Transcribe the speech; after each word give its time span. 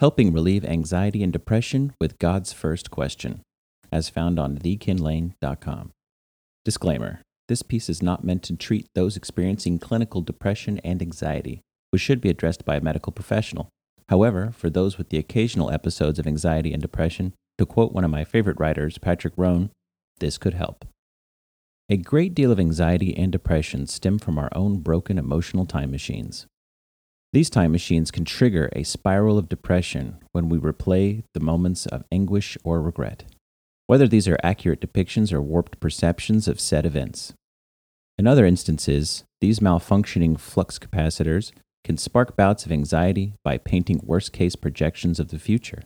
helping 0.00 0.32
relieve 0.32 0.64
anxiety 0.64 1.22
and 1.22 1.32
depression 1.32 1.92
with 2.00 2.18
God's 2.18 2.52
first 2.52 2.90
question, 2.90 3.40
as 3.90 4.08
found 4.08 4.38
on 4.38 4.56
thekenlane.com. 4.56 5.90
Disclaimer 6.64 7.22
This 7.48 7.62
piece 7.62 7.88
is 7.88 8.02
not 8.02 8.22
meant 8.22 8.42
to 8.44 8.56
treat 8.56 8.86
those 8.94 9.16
experiencing 9.16 9.78
clinical 9.78 10.20
depression 10.20 10.78
and 10.84 11.02
anxiety, 11.02 11.60
which 11.90 12.02
should 12.02 12.20
be 12.20 12.28
addressed 12.28 12.64
by 12.64 12.76
a 12.76 12.80
medical 12.80 13.12
professional. 13.12 13.68
However, 14.08 14.52
for 14.52 14.70
those 14.70 14.98
with 14.98 15.08
the 15.08 15.18
occasional 15.18 15.70
episodes 15.70 16.18
of 16.18 16.26
anxiety 16.26 16.72
and 16.72 16.80
depression, 16.80 17.34
to 17.58 17.66
quote 17.66 17.92
one 17.92 18.04
of 18.04 18.10
my 18.10 18.24
favorite 18.24 18.60
writers, 18.60 18.98
Patrick 18.98 19.34
Rhone, 19.36 19.70
this 20.20 20.38
could 20.38 20.54
help. 20.54 20.84
A 21.90 21.96
great 21.96 22.34
deal 22.34 22.52
of 22.52 22.60
anxiety 22.60 23.16
and 23.16 23.32
depression 23.32 23.86
stem 23.86 24.18
from 24.18 24.38
our 24.38 24.50
own 24.54 24.78
broken 24.78 25.18
emotional 25.18 25.66
time 25.66 25.90
machines. 25.90 26.46
These 27.32 27.50
time 27.50 27.72
machines 27.72 28.10
can 28.10 28.24
trigger 28.24 28.70
a 28.72 28.84
spiral 28.84 29.36
of 29.36 29.50
depression 29.50 30.18
when 30.32 30.48
we 30.48 30.58
replay 30.58 31.24
the 31.34 31.40
moments 31.40 31.84
of 31.84 32.04
anguish 32.10 32.56
or 32.64 32.80
regret, 32.80 33.24
whether 33.86 34.08
these 34.08 34.26
are 34.26 34.38
accurate 34.42 34.80
depictions 34.80 35.30
or 35.30 35.42
warped 35.42 35.78
perceptions 35.78 36.48
of 36.48 36.58
said 36.58 36.86
events. 36.86 37.34
In 38.16 38.26
other 38.26 38.46
instances, 38.46 39.24
these 39.42 39.60
malfunctioning 39.60 40.40
flux 40.40 40.78
capacitors 40.78 41.52
can 41.84 41.98
spark 41.98 42.34
bouts 42.34 42.64
of 42.64 42.72
anxiety 42.72 43.34
by 43.44 43.58
painting 43.58 44.00
worst 44.02 44.32
case 44.32 44.56
projections 44.56 45.20
of 45.20 45.28
the 45.28 45.38
future. 45.38 45.82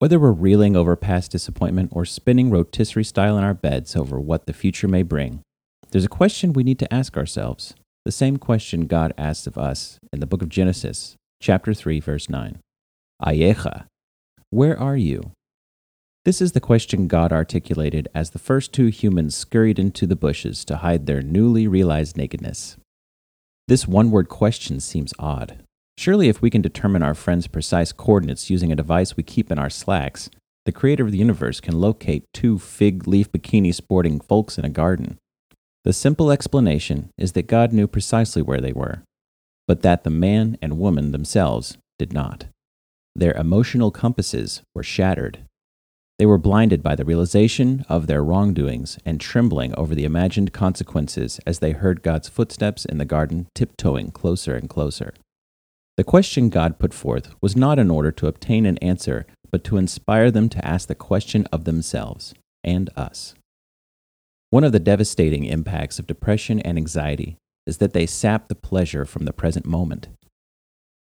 Whether 0.00 0.18
we're 0.18 0.32
reeling 0.32 0.74
over 0.74 0.96
past 0.96 1.30
disappointment 1.30 1.90
or 1.92 2.04
spinning 2.04 2.50
rotisserie 2.50 3.04
style 3.04 3.38
in 3.38 3.44
our 3.44 3.54
beds 3.54 3.94
over 3.94 4.18
what 4.18 4.46
the 4.46 4.52
future 4.52 4.88
may 4.88 5.04
bring, 5.04 5.42
there's 5.92 6.04
a 6.04 6.08
question 6.08 6.52
we 6.52 6.64
need 6.64 6.80
to 6.80 6.92
ask 6.92 7.16
ourselves 7.16 7.74
the 8.04 8.12
same 8.12 8.36
question 8.36 8.86
God 8.86 9.12
asked 9.16 9.46
of 9.46 9.56
us 9.56 10.00
in 10.12 10.20
the 10.20 10.26
book 10.26 10.42
of 10.42 10.48
Genesis, 10.48 11.14
chapter 11.40 11.72
3, 11.72 12.00
verse 12.00 12.28
9. 12.28 12.58
Ayecha, 13.22 13.86
where 14.50 14.78
are 14.78 14.96
you? 14.96 15.30
This 16.24 16.40
is 16.40 16.52
the 16.52 16.60
question 16.60 17.08
God 17.08 17.32
articulated 17.32 18.08
as 18.14 18.30
the 18.30 18.38
first 18.38 18.72
two 18.72 18.86
humans 18.86 19.36
scurried 19.36 19.78
into 19.78 20.06
the 20.06 20.16
bushes 20.16 20.64
to 20.66 20.78
hide 20.78 21.06
their 21.06 21.22
newly 21.22 21.66
realized 21.68 22.16
nakedness. 22.16 22.76
This 23.68 23.86
one 23.86 24.10
word 24.10 24.28
question 24.28 24.80
seems 24.80 25.14
odd. 25.18 25.62
Surely, 25.96 26.28
if 26.28 26.42
we 26.42 26.50
can 26.50 26.62
determine 26.62 27.02
our 27.02 27.14
friend's 27.14 27.46
precise 27.46 27.92
coordinates 27.92 28.50
using 28.50 28.72
a 28.72 28.76
device 28.76 29.16
we 29.16 29.22
keep 29.22 29.50
in 29.50 29.58
our 29.58 29.70
slacks, 29.70 30.28
the 30.64 30.72
creator 30.72 31.04
of 31.04 31.12
the 31.12 31.18
universe 31.18 31.60
can 31.60 31.80
locate 31.80 32.24
two 32.32 32.58
fig 32.58 33.06
leaf 33.06 33.30
bikini 33.30 33.74
sporting 33.74 34.20
folks 34.20 34.58
in 34.58 34.64
a 34.64 34.70
garden. 34.70 35.18
The 35.84 35.92
simple 35.92 36.30
explanation 36.30 37.10
is 37.18 37.32
that 37.32 37.48
God 37.48 37.72
knew 37.72 37.86
precisely 37.86 38.40
where 38.40 38.60
they 38.60 38.72
were, 38.72 39.02
but 39.66 39.82
that 39.82 40.04
the 40.04 40.10
man 40.10 40.56
and 40.62 40.78
woman 40.78 41.12
themselves 41.12 41.76
did 41.98 42.12
not. 42.12 42.46
Their 43.16 43.32
emotional 43.32 43.90
compasses 43.90 44.62
were 44.74 44.84
shattered. 44.84 45.40
They 46.18 46.26
were 46.26 46.38
blinded 46.38 46.82
by 46.82 46.94
the 46.94 47.04
realization 47.04 47.84
of 47.88 48.06
their 48.06 48.22
wrongdoings 48.22 48.98
and 49.04 49.20
trembling 49.20 49.74
over 49.74 49.94
the 49.94 50.04
imagined 50.04 50.52
consequences 50.52 51.40
as 51.46 51.58
they 51.58 51.72
heard 51.72 52.02
God's 52.02 52.28
footsteps 52.28 52.84
in 52.84 52.98
the 52.98 53.04
garden 53.04 53.48
tiptoeing 53.54 54.12
closer 54.12 54.54
and 54.54 54.68
closer. 54.68 55.14
The 55.96 56.04
question 56.04 56.48
God 56.48 56.78
put 56.78 56.94
forth 56.94 57.34
was 57.40 57.56
not 57.56 57.78
in 57.78 57.90
order 57.90 58.12
to 58.12 58.28
obtain 58.28 58.66
an 58.66 58.78
answer, 58.78 59.26
but 59.50 59.64
to 59.64 59.76
inspire 59.76 60.30
them 60.30 60.48
to 60.50 60.64
ask 60.64 60.88
the 60.88 60.94
question 60.94 61.46
of 61.52 61.64
themselves 61.64 62.34
and 62.62 62.88
us. 62.96 63.34
One 64.52 64.64
of 64.64 64.72
the 64.72 64.80
devastating 64.80 65.46
impacts 65.46 65.98
of 65.98 66.06
depression 66.06 66.60
and 66.60 66.76
anxiety 66.76 67.38
is 67.66 67.78
that 67.78 67.94
they 67.94 68.04
sap 68.04 68.48
the 68.48 68.54
pleasure 68.54 69.06
from 69.06 69.24
the 69.24 69.32
present 69.32 69.64
moment. 69.64 70.08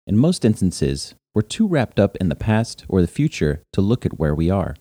In 0.06 0.18
most 0.18 0.44
instances, 0.44 1.16
we're 1.34 1.44
too 1.44 1.66
wrapped 1.66 1.98
up 1.98 2.18
in 2.18 2.28
the 2.28 2.36
past 2.36 2.84
or 2.90 3.00
the 3.00 3.08
future 3.08 3.62
to 3.72 3.80
look 3.80 4.06
at 4.06 4.20
where 4.20 4.36
we 4.36 4.50
are. 4.50 4.76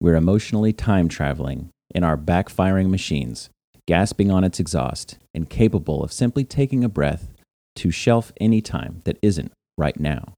We're 0.00 0.16
emotionally 0.16 0.72
time 0.72 1.08
traveling 1.08 1.70
in 1.94 2.02
our 2.02 2.16
backfiring 2.16 2.90
machines, 2.90 3.48
gasping 3.86 4.28
on 4.28 4.42
its 4.42 4.58
exhaust, 4.58 5.16
and 5.32 5.48
capable 5.48 6.02
of 6.02 6.12
simply 6.12 6.42
taking 6.42 6.82
a 6.82 6.88
breath 6.88 7.32
to 7.76 7.92
shelf 7.92 8.32
any 8.40 8.60
time 8.60 9.02
that 9.04 9.20
isn't 9.22 9.52
right 9.76 10.00
now. 10.00 10.32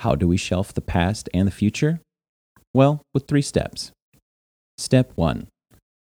How 0.00 0.16
do 0.16 0.26
we 0.26 0.38
shelf 0.38 0.74
the 0.74 0.80
past 0.80 1.28
and 1.32 1.46
the 1.46 1.52
future? 1.52 2.00
Well, 2.74 3.00
with 3.14 3.28
three 3.28 3.42
steps. 3.42 3.92
Step 4.76 5.12
one 5.14 5.46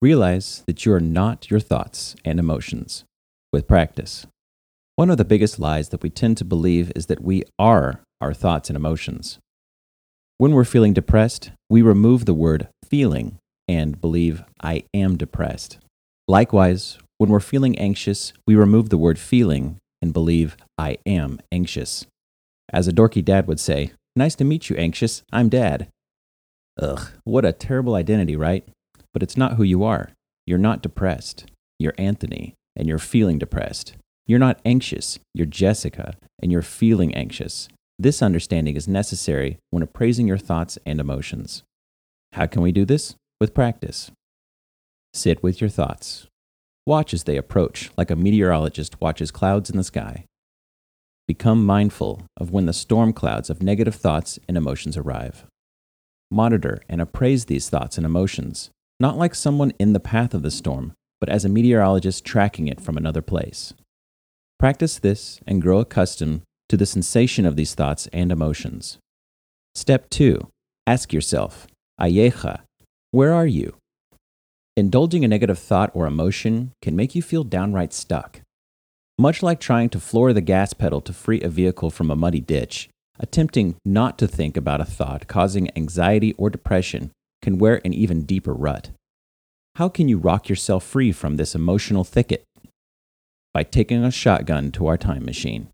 Realize 0.03 0.65
that 0.67 0.87
you 0.87 0.93
are 0.95 1.01
not 1.01 1.51
your 1.51 1.61
thoughts 1.61 2.17
and 2.25 2.39
emotions 2.39 3.05
with 3.53 3.69
practice. 3.69 4.27
One 4.97 5.11
of 5.11 5.19
the 5.19 5.27
biggest 5.27 5.59
lies 5.59 5.91
that 5.91 6.03
we 6.03 6.09
tend 6.09 6.39
to 6.39 6.45
believe 6.45 6.91
is 6.97 7.07
that 7.07 7.23
we 7.23 7.43
are 7.59 8.01
our 8.21 8.33
thoughts 8.33 8.71
and 8.71 8.77
emotions. 8.77 9.39
When 10.39 10.53
we're 10.53 10.65
feeling 10.65 10.95
depressed, 10.95 11.51
we 11.69 11.83
remove 11.83 12.25
the 12.25 12.33
word 12.33 12.69
feeling 12.89 13.37
and 13.69 14.01
believe, 14.01 14.43
I 14.63 14.85
am 14.95 15.19
depressed. 15.19 15.79
Likewise, 16.27 16.99
when 17.19 17.29
we're 17.29 17.41
feeling 17.41 17.79
anxious, 17.79 18.33
we 18.47 18.55
remove 18.55 18.89
the 18.89 18.99
word 18.99 19.19
feeling 19.19 19.77
and 20.01 20.15
believe, 20.15 20.57
I 20.79 20.97
am 21.05 21.41
anxious. 21.53 22.07
As 22.73 22.89
a 22.89 22.93
dorky 22.93 23.23
dad 23.23 23.47
would 23.47 23.61
say, 23.61 23.93
Nice 24.17 24.35
to 24.37 24.45
meet 24.45 24.71
you, 24.71 24.77
anxious. 24.77 25.23
I'm 25.31 25.51
dad. 25.51 25.89
Ugh, 26.81 27.09
what 27.25 27.45
a 27.45 27.53
terrible 27.53 27.95
identity, 27.95 28.35
right? 28.35 28.67
But 29.13 29.23
it's 29.23 29.37
not 29.37 29.55
who 29.55 29.63
you 29.63 29.85
are. 29.85 30.11
You're 30.47 30.59
not 30.59 30.83
depressed. 30.83 31.47
You're 31.79 31.95
Anthony, 31.99 32.55
and 32.77 32.89
you're 32.89 32.99
feeling 32.99 33.39
depressed. 33.39 33.95
You're 34.27 34.39
not 34.39 34.61
anxious. 34.65 35.19
You're 35.35 35.47
Jessica, 35.47 36.15
and 36.43 36.53
you're 36.53 36.63
feeling 36.63 37.15
anxious. 37.15 37.69
This 37.99 38.23
understanding 38.23 38.77
is 38.77 38.89
necessary 38.89 39.59
when 39.71 39.83
appraising 39.83 40.27
your 40.27 40.39
thoughts 40.39 40.79
and 40.87 41.01
emotions. 41.01 41.63
How 42.33 42.47
can 42.47 42.63
we 42.63 42.73
do 42.73 42.85
this? 42.85 43.15
With 43.41 43.55
practice. 43.55 44.11
Sit 45.13 45.43
with 45.43 45.61
your 45.61 45.71
thoughts. 45.71 46.27
Watch 46.87 47.13
as 47.13 47.25
they 47.25 47.37
approach, 47.37 47.91
like 47.97 48.11
a 48.11 48.17
meteorologist 48.17 49.01
watches 49.01 49.31
clouds 49.31 49.71
in 49.71 49.77
the 49.77 49.85
sky. 49.85 50.25
Become 51.27 51.65
mindful 51.65 52.23
of 52.37 52.51
when 52.51 52.67
the 52.67 52.73
storm 52.73 53.13
clouds 53.13 53.51
of 53.51 53.63
negative 53.63 53.95
thoughts 53.95 54.39
and 54.49 54.57
emotions 54.57 54.97
arrive. 54.97 55.45
Monitor 56.31 56.83
and 56.89 57.01
appraise 57.01 57.45
these 57.45 57.69
thoughts 57.69 57.97
and 57.97 58.07
emotions 58.07 58.71
not 59.01 59.17
like 59.17 59.35
someone 59.35 59.73
in 59.79 59.95
the 59.95 59.99
path 59.99 60.35
of 60.35 60.43
the 60.43 60.51
storm, 60.51 60.93
but 61.21 61.31
as 61.31 61.45
a 61.45 61.49
meteorologist 61.49 62.25
tracking 62.25 62.69
it 62.69 62.81
from 62.81 62.97
another 62.97 63.23
place. 63.23 63.73
Practice 64.59 64.99
this 64.99 65.41
and 65.47 65.63
grow 65.63 65.79
accustomed 65.79 66.43
to 66.69 66.77
the 66.77 66.87
sensation 66.87 67.47
of 67.47 67.57
these 67.57 67.75
thoughts 67.75 68.09
and 68.13 68.31
emotions. 68.31 68.99
Step 69.75 70.11
2. 70.11 70.49
Ask 70.87 71.13
yourself, 71.13 71.67
Ayecha, 71.99 72.61
where 73.11 73.33
are 73.33 73.47
you? 73.47 73.75
Indulging 74.77 75.25
a 75.25 75.29
negative 75.29 75.59
thought 75.59 75.91
or 75.95 76.07
emotion 76.07 76.73
can 76.83 76.95
make 76.95 77.15
you 77.15 77.23
feel 77.23 77.43
downright 77.43 77.93
stuck. 77.93 78.43
Much 79.19 79.43
like 79.43 79.61
trying 79.61 79.89
to 79.91 80.01
floor 80.01 80.33
the 80.33 80.41
gas 80.41 80.73
pedal 80.73 81.01
to 81.01 81.13
free 81.13 81.41
a 81.41 81.49
vehicle 81.49 81.91
from 81.91 82.11
a 82.11 82.17
muddy 82.17 82.41
ditch, 82.41 82.89
attempting 83.19 83.77
not 83.85 84.19
to 84.19 84.29
think 84.29 84.57
about 84.57 84.81
a 84.81 84.85
thought 84.85 85.27
causing 85.27 85.77
anxiety 85.77 86.35
or 86.39 86.51
depression 86.51 87.11
can 87.43 87.59
wear 87.59 87.81
an 87.85 87.93
even 87.93 88.23
deeper 88.23 88.53
rut. 88.53 88.91
How 89.77 89.89
can 89.89 90.09
you 90.09 90.19
rock 90.19 90.49
yourself 90.49 90.85
free 90.85 91.13
from 91.13 91.37
this 91.37 91.55
emotional 91.55 92.05
thicket? 92.05 92.45
By 93.55 93.63
taking 93.63 94.05
a 94.05 94.11
shotgun 94.11 94.71
to 94.73 94.87
our 94.87 94.97
time 94.97 95.25
machine. 95.25 95.69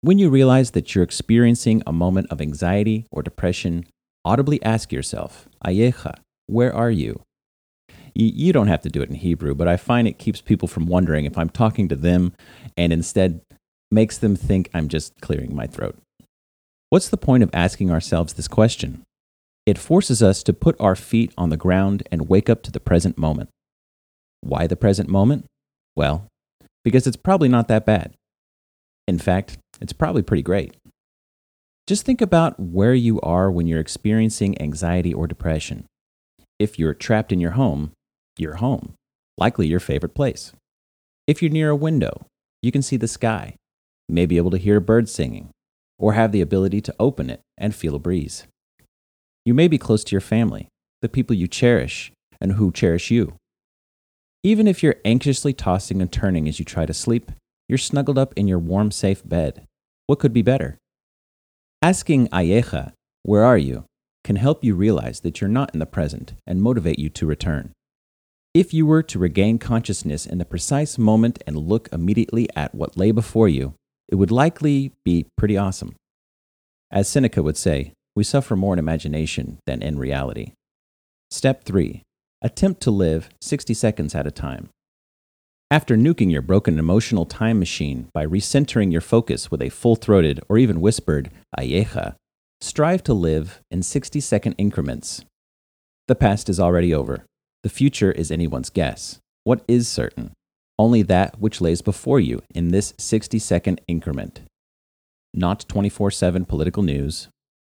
When 0.00 0.18
you 0.18 0.30
realize 0.30 0.70
that 0.72 0.94
you're 0.94 1.04
experiencing 1.04 1.82
a 1.86 1.92
moment 1.92 2.28
of 2.30 2.40
anxiety 2.40 3.06
or 3.10 3.22
depression, 3.22 3.86
audibly 4.24 4.62
ask 4.62 4.92
yourself, 4.92 5.48
Ayecha, 5.64 6.18
where 6.46 6.74
are 6.74 6.90
you? 6.90 7.22
You 8.14 8.52
don't 8.52 8.68
have 8.68 8.82
to 8.82 8.88
do 8.88 9.02
it 9.02 9.10
in 9.10 9.16
Hebrew, 9.16 9.54
but 9.54 9.68
I 9.68 9.76
find 9.76 10.08
it 10.08 10.18
keeps 10.18 10.40
people 10.40 10.68
from 10.68 10.86
wondering 10.86 11.26
if 11.26 11.36
I'm 11.36 11.50
talking 11.50 11.88
to 11.88 11.96
them 11.96 12.32
and 12.76 12.92
instead 12.92 13.42
makes 13.90 14.16
them 14.16 14.36
think 14.36 14.70
I'm 14.72 14.88
just 14.88 15.20
clearing 15.20 15.54
my 15.54 15.66
throat. 15.66 15.98
What's 16.88 17.08
the 17.08 17.18
point 17.18 17.42
of 17.42 17.50
asking 17.52 17.90
ourselves 17.90 18.32
this 18.32 18.48
question? 18.48 19.02
It 19.66 19.78
forces 19.78 20.22
us 20.22 20.44
to 20.44 20.52
put 20.52 20.80
our 20.80 20.94
feet 20.94 21.34
on 21.36 21.50
the 21.50 21.56
ground 21.56 22.04
and 22.12 22.28
wake 22.28 22.48
up 22.48 22.62
to 22.62 22.70
the 22.70 22.78
present 22.78 23.18
moment. 23.18 23.50
Why 24.40 24.68
the 24.68 24.76
present 24.76 25.08
moment? 25.08 25.46
Well, 25.96 26.28
because 26.84 27.08
it's 27.08 27.16
probably 27.16 27.48
not 27.48 27.66
that 27.66 27.84
bad. 27.84 28.14
In 29.08 29.18
fact, 29.18 29.58
it's 29.80 29.92
probably 29.92 30.22
pretty 30.22 30.44
great. 30.44 30.76
Just 31.88 32.04
think 32.04 32.20
about 32.20 32.58
where 32.60 32.94
you 32.94 33.20
are 33.22 33.50
when 33.50 33.66
you're 33.66 33.80
experiencing 33.80 34.60
anxiety 34.62 35.12
or 35.12 35.26
depression. 35.26 35.84
If 36.60 36.78
you're 36.78 36.94
trapped 36.94 37.32
in 37.32 37.40
your 37.40 37.52
home, 37.52 37.90
you're 38.38 38.56
home, 38.56 38.94
likely 39.36 39.66
your 39.66 39.80
favorite 39.80 40.14
place. 40.14 40.52
If 41.26 41.42
you're 41.42 41.50
near 41.50 41.70
a 41.70 41.76
window, 41.76 42.26
you 42.62 42.70
can 42.70 42.82
see 42.82 42.96
the 42.96 43.08
sky, 43.08 43.56
may 44.08 44.26
be 44.26 44.36
able 44.36 44.52
to 44.52 44.58
hear 44.58 44.78
birds 44.78 45.10
singing, 45.10 45.50
or 45.98 46.12
have 46.12 46.30
the 46.30 46.40
ability 46.40 46.80
to 46.82 46.94
open 47.00 47.30
it 47.30 47.40
and 47.58 47.74
feel 47.74 47.96
a 47.96 47.98
breeze. 47.98 48.46
You 49.46 49.54
may 49.54 49.68
be 49.68 49.78
close 49.78 50.02
to 50.02 50.10
your 50.10 50.20
family, 50.20 50.66
the 51.02 51.08
people 51.08 51.36
you 51.36 51.46
cherish, 51.46 52.10
and 52.40 52.54
who 52.54 52.72
cherish 52.72 53.12
you. 53.12 53.36
Even 54.42 54.66
if 54.66 54.82
you're 54.82 54.96
anxiously 55.04 55.52
tossing 55.52 56.02
and 56.02 56.10
turning 56.10 56.48
as 56.48 56.58
you 56.58 56.64
try 56.64 56.84
to 56.84 56.92
sleep, 56.92 57.30
you're 57.68 57.78
snuggled 57.78 58.18
up 58.18 58.34
in 58.34 58.48
your 58.48 58.58
warm, 58.58 58.90
safe 58.90 59.22
bed. 59.24 59.64
What 60.08 60.18
could 60.18 60.32
be 60.32 60.42
better? 60.42 60.78
Asking 61.80 62.26
Ayecha, 62.30 62.92
where 63.22 63.44
are 63.44 63.56
you, 63.56 63.84
can 64.24 64.34
help 64.34 64.64
you 64.64 64.74
realize 64.74 65.20
that 65.20 65.40
you're 65.40 65.48
not 65.48 65.72
in 65.72 65.78
the 65.78 65.86
present 65.86 66.34
and 66.44 66.60
motivate 66.60 66.98
you 66.98 67.08
to 67.10 67.24
return. 67.24 67.70
If 68.52 68.74
you 68.74 68.84
were 68.84 69.04
to 69.04 69.18
regain 69.20 69.60
consciousness 69.60 70.26
in 70.26 70.38
the 70.38 70.44
precise 70.44 70.98
moment 70.98 71.40
and 71.46 71.56
look 71.56 71.88
immediately 71.92 72.48
at 72.56 72.74
what 72.74 72.96
lay 72.96 73.12
before 73.12 73.48
you, 73.48 73.74
it 74.08 74.16
would 74.16 74.32
likely 74.32 74.90
be 75.04 75.26
pretty 75.36 75.56
awesome. 75.56 75.94
As 76.90 77.08
Seneca 77.08 77.44
would 77.44 77.56
say, 77.56 77.92
we 78.16 78.24
suffer 78.24 78.56
more 78.56 78.72
in 78.72 78.78
imagination 78.78 79.58
than 79.66 79.82
in 79.82 79.98
reality. 79.98 80.52
Step 81.30 81.64
3 81.64 82.02
Attempt 82.42 82.80
to 82.82 82.90
live 82.90 83.28
60 83.40 83.74
seconds 83.74 84.14
at 84.14 84.26
a 84.26 84.30
time. 84.30 84.70
After 85.70 85.96
nuking 85.96 86.30
your 86.30 86.42
broken 86.42 86.78
emotional 86.78 87.26
time 87.26 87.58
machine 87.58 88.08
by 88.14 88.24
recentering 88.24 88.92
your 88.92 89.00
focus 89.00 89.50
with 89.50 89.60
a 89.60 89.68
full 89.68 89.96
throated 89.96 90.40
or 90.48 90.58
even 90.58 90.80
whispered 90.80 91.30
ayecha, 91.58 92.14
strive 92.60 93.02
to 93.04 93.14
live 93.14 93.60
in 93.70 93.82
60 93.82 94.20
second 94.20 94.54
increments. 94.58 95.24
The 96.08 96.14
past 96.14 96.48
is 96.48 96.60
already 96.60 96.94
over. 96.94 97.24
The 97.64 97.68
future 97.68 98.12
is 98.12 98.30
anyone's 98.30 98.70
guess. 98.70 99.18
What 99.42 99.62
is 99.66 99.88
certain? 99.88 100.32
Only 100.78 101.02
that 101.02 101.40
which 101.40 101.60
lays 101.60 101.82
before 101.82 102.20
you 102.20 102.42
in 102.54 102.68
this 102.68 102.94
60 102.98 103.38
second 103.40 103.80
increment. 103.88 104.42
Not 105.34 105.66
24 105.68 106.12
7 106.12 106.44
political 106.44 106.84
news, 106.84 107.28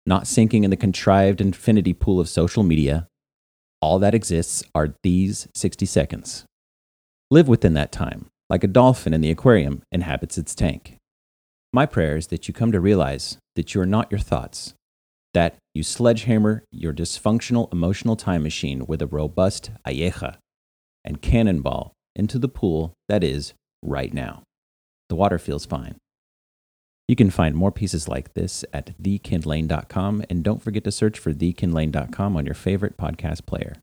not 0.05 0.27
sinking 0.27 0.63
in 0.63 0.69
the 0.69 0.77
contrived 0.77 1.41
infinity 1.41 1.93
pool 1.93 2.19
of 2.19 2.29
social 2.29 2.63
media. 2.63 3.07
All 3.81 3.99
that 3.99 4.15
exists 4.15 4.63
are 4.75 4.95
these 5.03 5.47
60 5.55 5.85
seconds. 5.85 6.45
Live 7.29 7.47
within 7.47 7.73
that 7.73 7.91
time, 7.91 8.27
like 8.49 8.63
a 8.63 8.67
dolphin 8.67 9.13
in 9.13 9.21
the 9.21 9.31
aquarium 9.31 9.81
inhabits 9.91 10.37
its 10.37 10.53
tank. 10.53 10.97
My 11.73 11.85
prayer 11.85 12.17
is 12.17 12.27
that 12.27 12.47
you 12.47 12.53
come 12.53 12.71
to 12.71 12.81
realize 12.81 13.37
that 13.55 13.73
you 13.73 13.81
are 13.81 13.85
not 13.85 14.11
your 14.11 14.19
thoughts, 14.19 14.73
that 15.33 15.55
you 15.73 15.83
sledgehammer 15.83 16.63
your 16.71 16.93
dysfunctional 16.93 17.71
emotional 17.71 18.15
time 18.15 18.43
machine 18.43 18.85
with 18.85 19.01
a 19.01 19.07
robust 19.07 19.71
ayecha 19.87 20.35
and 21.05 21.21
cannonball 21.21 21.93
into 22.15 22.37
the 22.37 22.49
pool 22.49 22.93
that 23.07 23.23
is 23.23 23.53
right 23.81 24.13
now. 24.13 24.43
The 25.09 25.15
water 25.15 25.39
feels 25.39 25.65
fine. 25.65 25.95
You 27.07 27.15
can 27.15 27.29
find 27.29 27.55
more 27.55 27.71
pieces 27.71 28.07
like 28.07 28.33
this 28.33 28.63
at 28.73 28.97
thekenlane.com 29.01 30.23
and 30.29 30.43
don't 30.43 30.61
forget 30.61 30.83
to 30.85 30.91
search 30.91 31.19
for 31.19 31.33
thekenlane.com 31.33 32.37
on 32.37 32.45
your 32.45 32.55
favorite 32.55 32.97
podcast 32.97 33.45
player. 33.45 33.75